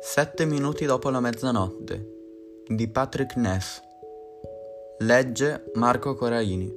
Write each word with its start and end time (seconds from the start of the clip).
Sette 0.00 0.44
minuti 0.44 0.84
dopo 0.84 1.10
la 1.10 1.18
mezzanotte 1.18 2.62
di 2.68 2.88
Patrick 2.88 3.34
Ness. 3.34 3.82
Legge 4.98 5.70
Marco 5.74 6.14
Coraini. 6.14 6.72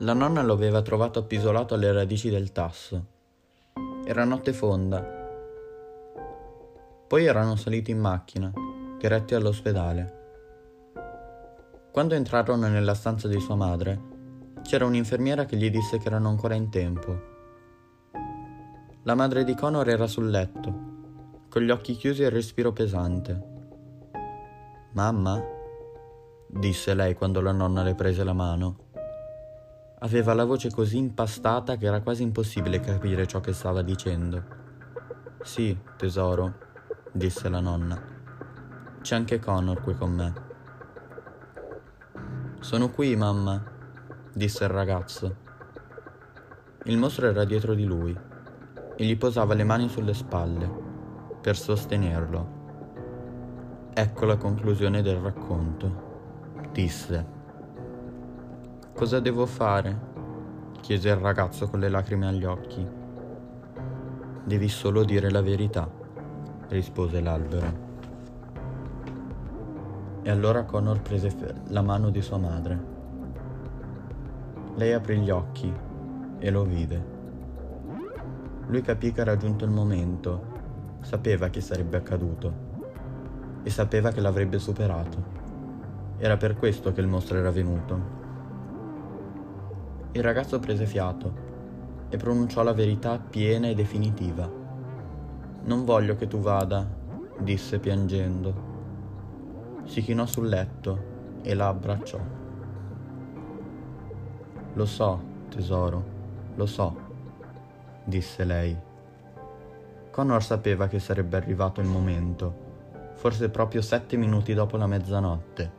La 0.00 0.12
nonna 0.12 0.42
lo 0.42 0.52
aveva 0.52 0.82
trovato 0.82 1.18
appisolato 1.18 1.72
alle 1.72 1.90
radici 1.92 2.28
del 2.28 2.52
tasso. 2.52 3.04
Era 4.04 4.24
notte 4.24 4.52
fonda. 4.52 5.02
Poi 7.08 7.24
erano 7.24 7.56
saliti 7.56 7.90
in 7.90 7.98
macchina, 7.98 8.52
diretti 8.98 9.34
all'ospedale. 9.34 10.19
Quando 11.92 12.14
entrarono 12.14 12.68
nella 12.68 12.94
stanza 12.94 13.26
di 13.26 13.40
sua 13.40 13.56
madre, 13.56 14.00
c'era 14.62 14.84
un'infermiera 14.84 15.44
che 15.44 15.56
gli 15.56 15.68
disse 15.70 15.98
che 15.98 16.06
erano 16.06 16.28
ancora 16.28 16.54
in 16.54 16.70
tempo. 16.70 17.28
La 19.02 19.16
madre 19.16 19.42
di 19.42 19.56
Connor 19.56 19.88
era 19.88 20.06
sul 20.06 20.30
letto, 20.30 21.48
con 21.48 21.62
gli 21.62 21.70
occhi 21.70 21.96
chiusi 21.96 22.22
e 22.22 22.26
il 22.26 22.30
respiro 22.30 22.72
pesante. 22.72 23.42
Mamma? 24.92 25.42
disse 26.46 26.94
lei 26.94 27.14
quando 27.14 27.40
la 27.40 27.52
nonna 27.52 27.82
le 27.82 27.96
prese 27.96 28.22
la 28.22 28.34
mano. 28.34 28.76
Aveva 29.98 30.32
la 30.32 30.44
voce 30.44 30.70
così 30.70 30.96
impastata 30.96 31.76
che 31.76 31.86
era 31.86 32.02
quasi 32.02 32.22
impossibile 32.22 32.78
capire 32.78 33.26
ciò 33.26 33.40
che 33.40 33.52
stava 33.52 33.82
dicendo. 33.82 34.44
Sì, 35.42 35.76
tesoro, 35.96 36.54
disse 37.10 37.48
la 37.48 37.60
nonna. 37.60 38.00
C'è 39.00 39.16
anche 39.16 39.40
Connor 39.40 39.82
qui 39.82 39.96
con 39.96 40.12
me. 40.12 40.49
Sono 42.70 42.88
qui, 42.88 43.16
mamma, 43.16 43.60
disse 44.32 44.62
il 44.62 44.70
ragazzo. 44.70 45.34
Il 46.84 46.98
mostro 46.98 47.26
era 47.26 47.44
dietro 47.44 47.74
di 47.74 47.84
lui 47.84 48.16
e 48.94 49.04
gli 49.04 49.16
posava 49.16 49.54
le 49.54 49.64
mani 49.64 49.88
sulle 49.88 50.14
spalle 50.14 50.70
per 51.40 51.56
sostenerlo. 51.56 53.90
Ecco 53.92 54.24
la 54.24 54.36
conclusione 54.36 55.02
del 55.02 55.16
racconto, 55.16 56.68
disse. 56.70 57.26
Cosa 58.94 59.18
devo 59.18 59.46
fare? 59.46 59.98
chiese 60.80 61.08
il 61.08 61.16
ragazzo 61.16 61.68
con 61.68 61.80
le 61.80 61.88
lacrime 61.88 62.28
agli 62.28 62.44
occhi. 62.44 62.86
Devi 64.44 64.68
solo 64.68 65.02
dire 65.02 65.28
la 65.28 65.42
verità, 65.42 65.90
rispose 66.68 67.20
l'albero. 67.20 67.89
E 70.22 70.28
allora 70.28 70.64
Connor 70.64 71.00
prese 71.00 71.34
la 71.68 71.80
mano 71.80 72.10
di 72.10 72.20
sua 72.20 72.36
madre. 72.36 72.78
Lei 74.74 74.92
aprì 74.92 75.18
gli 75.18 75.30
occhi 75.30 75.72
e 76.38 76.50
lo 76.50 76.62
vide. 76.64 77.18
Lui 78.66 78.82
capì 78.82 79.12
che 79.12 79.22
era 79.22 79.38
giunto 79.38 79.64
il 79.64 79.70
momento, 79.70 80.98
sapeva 81.00 81.48
che 81.48 81.62
sarebbe 81.62 81.96
accaduto 81.96 82.68
e 83.62 83.70
sapeva 83.70 84.10
che 84.10 84.20
l'avrebbe 84.20 84.58
superato. 84.58 85.38
Era 86.18 86.36
per 86.36 86.58
questo 86.58 86.92
che 86.92 87.00
il 87.00 87.06
mostro 87.06 87.38
era 87.38 87.50
venuto. 87.50 88.18
Il 90.12 90.22
ragazzo 90.22 90.58
prese 90.58 90.84
fiato 90.84 91.48
e 92.10 92.18
pronunciò 92.18 92.62
la 92.62 92.74
verità 92.74 93.18
piena 93.18 93.68
e 93.68 93.74
definitiva. 93.74 94.50
Non 95.64 95.84
voglio 95.86 96.14
che 96.16 96.28
tu 96.28 96.40
vada, 96.40 96.86
disse 97.38 97.78
piangendo 97.78 98.69
si 99.90 100.02
chinò 100.02 100.24
sul 100.24 100.46
letto 100.46 101.42
e 101.42 101.52
la 101.52 101.66
abbracciò. 101.66 102.20
Lo 104.74 104.86
so, 104.86 105.20
tesoro, 105.48 106.04
lo 106.54 106.64
so, 106.64 106.96
disse 108.04 108.44
lei. 108.44 108.78
Connor 110.12 110.44
sapeva 110.44 110.86
che 110.86 111.00
sarebbe 111.00 111.36
arrivato 111.36 111.80
il 111.80 111.88
momento, 111.88 113.14
forse 113.14 113.50
proprio 113.50 113.82
sette 113.82 114.16
minuti 114.16 114.54
dopo 114.54 114.76
la 114.76 114.86
mezzanotte, 114.86 115.72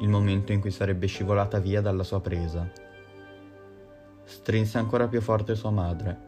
il 0.00 0.08
momento 0.08 0.52
in 0.52 0.60
cui 0.60 0.70
sarebbe 0.70 1.06
scivolata 1.06 1.58
via 1.58 1.82
dalla 1.82 2.04
sua 2.04 2.22
presa. 2.22 2.66
Strinse 4.24 4.78
ancora 4.78 5.06
più 5.06 5.20
forte 5.20 5.54
sua 5.54 5.70
madre 5.70 6.20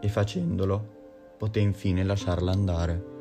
e 0.00 0.08
facendolo 0.08 1.36
poté 1.38 1.60
infine 1.60 2.02
lasciarla 2.02 2.50
andare. 2.50 3.13